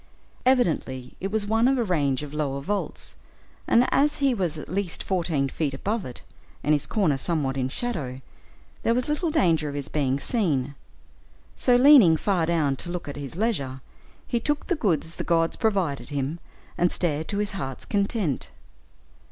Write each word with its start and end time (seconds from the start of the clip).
Evidently 0.47 1.13
it 1.19 1.29
was 1.31 1.45
one 1.45 1.67
of 1.67 1.77
a 1.77 1.83
range 1.83 2.23
of 2.23 2.33
lower 2.33 2.59
vaults, 2.59 3.17
and 3.67 3.87
as 3.91 4.15
he 4.17 4.33
was 4.33 4.57
at 4.57 4.67
least 4.67 5.03
fourteen 5.03 5.47
feet 5.47 5.75
above 5.75 6.05
it, 6.05 6.23
and 6.63 6.73
his 6.73 6.87
corner 6.87 7.19
somewhat 7.19 7.55
in 7.55 7.69
shadow, 7.69 8.19
there 8.81 8.95
was 8.95 9.07
little 9.07 9.29
danger 9.29 9.69
of 9.69 9.75
his 9.75 9.89
being 9.89 10.19
seen. 10.19 10.73
So, 11.55 11.75
leaning 11.75 12.17
far 12.17 12.47
down 12.47 12.77
to 12.77 12.89
look 12.89 13.07
at 13.07 13.15
his 13.15 13.35
leisure, 13.35 13.79
he 14.25 14.39
took 14.39 14.65
the 14.65 14.75
goods 14.75 15.17
the 15.17 15.23
gods 15.23 15.55
provided 15.55 16.09
him, 16.09 16.39
and 16.79 16.91
stared 16.91 17.27
to 17.27 17.37
his 17.37 17.51
heart's 17.51 17.85
content. 17.85 18.49